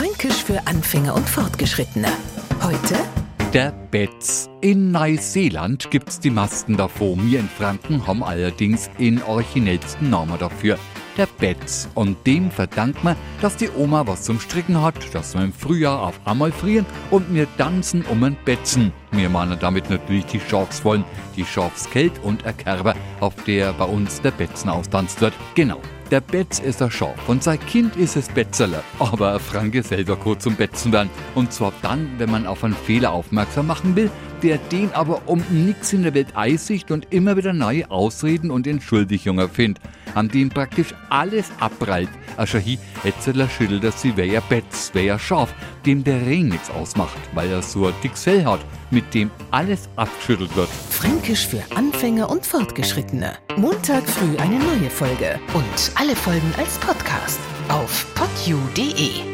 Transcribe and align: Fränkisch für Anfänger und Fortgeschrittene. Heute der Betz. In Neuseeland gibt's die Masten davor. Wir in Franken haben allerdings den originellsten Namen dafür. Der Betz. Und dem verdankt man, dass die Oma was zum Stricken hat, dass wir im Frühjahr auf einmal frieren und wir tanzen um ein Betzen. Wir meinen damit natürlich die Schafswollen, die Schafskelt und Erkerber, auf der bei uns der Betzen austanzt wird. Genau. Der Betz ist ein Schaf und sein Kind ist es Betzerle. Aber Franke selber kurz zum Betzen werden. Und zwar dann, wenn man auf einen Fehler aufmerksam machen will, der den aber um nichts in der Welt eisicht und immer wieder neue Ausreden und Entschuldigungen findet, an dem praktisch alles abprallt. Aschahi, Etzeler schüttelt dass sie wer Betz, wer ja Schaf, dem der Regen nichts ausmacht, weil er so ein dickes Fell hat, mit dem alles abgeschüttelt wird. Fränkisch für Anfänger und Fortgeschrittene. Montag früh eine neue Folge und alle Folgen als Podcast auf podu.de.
Fränkisch 0.00 0.42
für 0.44 0.66
Anfänger 0.66 1.14
und 1.14 1.28
Fortgeschrittene. 1.28 2.08
Heute 2.62 2.96
der 3.52 3.70
Betz. 3.90 4.48
In 4.62 4.92
Neuseeland 4.92 5.90
gibt's 5.90 6.18
die 6.18 6.30
Masten 6.30 6.78
davor. 6.78 7.18
Wir 7.18 7.40
in 7.40 7.50
Franken 7.50 8.06
haben 8.06 8.24
allerdings 8.24 8.88
den 8.98 9.22
originellsten 9.22 10.08
Namen 10.08 10.38
dafür. 10.38 10.78
Der 11.18 11.26
Betz. 11.26 11.86
Und 11.94 12.26
dem 12.26 12.50
verdankt 12.50 13.04
man, 13.04 13.14
dass 13.42 13.58
die 13.58 13.68
Oma 13.68 14.06
was 14.06 14.22
zum 14.22 14.40
Stricken 14.40 14.80
hat, 14.80 14.94
dass 15.12 15.34
wir 15.34 15.44
im 15.44 15.52
Frühjahr 15.52 16.00
auf 16.00 16.18
einmal 16.24 16.50
frieren 16.50 16.86
und 17.10 17.34
wir 17.34 17.46
tanzen 17.58 18.02
um 18.06 18.24
ein 18.24 18.38
Betzen. 18.46 18.94
Wir 19.12 19.28
meinen 19.28 19.58
damit 19.58 19.90
natürlich 19.90 20.26
die 20.26 20.40
Schafswollen, 20.40 21.04
die 21.36 21.44
Schafskelt 21.44 22.12
und 22.22 22.44
Erkerber, 22.44 22.94
auf 23.20 23.34
der 23.44 23.72
bei 23.72 23.84
uns 23.84 24.20
der 24.20 24.30
Betzen 24.30 24.70
austanzt 24.70 25.20
wird. 25.20 25.34
Genau. 25.54 25.80
Der 26.10 26.20
Betz 26.20 26.58
ist 26.58 26.82
ein 26.82 26.90
Schaf 26.90 27.28
und 27.28 27.44
sein 27.44 27.60
Kind 27.66 27.94
ist 27.94 28.16
es 28.16 28.28
Betzerle. 28.28 28.82
Aber 28.98 29.38
Franke 29.38 29.84
selber 29.84 30.16
kurz 30.16 30.42
zum 30.42 30.56
Betzen 30.56 30.92
werden. 30.92 31.08
Und 31.36 31.52
zwar 31.52 31.72
dann, 31.82 32.10
wenn 32.18 32.30
man 32.30 32.46
auf 32.48 32.64
einen 32.64 32.74
Fehler 32.74 33.12
aufmerksam 33.12 33.68
machen 33.68 33.94
will, 33.94 34.10
der 34.42 34.58
den 34.58 34.92
aber 34.92 35.22
um 35.26 35.44
nichts 35.50 35.92
in 35.92 36.02
der 36.02 36.14
Welt 36.14 36.36
eisicht 36.36 36.90
und 36.90 37.12
immer 37.12 37.36
wieder 37.36 37.52
neue 37.52 37.88
Ausreden 37.92 38.50
und 38.50 38.66
Entschuldigungen 38.66 39.48
findet, 39.48 39.82
an 40.14 40.28
dem 40.28 40.48
praktisch 40.48 40.94
alles 41.10 41.50
abprallt. 41.60 42.08
Aschahi, 42.40 42.78
Etzeler 43.04 43.48
schüttelt 43.48 43.84
dass 43.84 44.02
sie 44.02 44.16
wer 44.16 44.40
Betz, 44.40 44.90
wer 44.92 45.02
ja 45.02 45.18
Schaf, 45.18 45.54
dem 45.84 46.02
der 46.02 46.24
Regen 46.26 46.48
nichts 46.48 46.70
ausmacht, 46.70 47.18
weil 47.34 47.50
er 47.50 47.62
so 47.62 47.86
ein 47.86 47.94
dickes 48.02 48.24
Fell 48.24 48.44
hat, 48.44 48.60
mit 48.90 49.12
dem 49.14 49.30
alles 49.50 49.88
abgeschüttelt 49.96 50.54
wird. 50.56 50.68
Fränkisch 50.90 51.46
für 51.46 51.62
Anfänger 51.74 52.30
und 52.30 52.46
Fortgeschrittene. 52.46 53.36
Montag 53.56 54.08
früh 54.08 54.36
eine 54.38 54.58
neue 54.58 54.90
Folge 54.90 55.38
und 55.54 55.92
alle 55.94 56.16
Folgen 56.16 56.52
als 56.58 56.78
Podcast 56.78 57.40
auf 57.68 58.06
podu.de. 58.14 59.29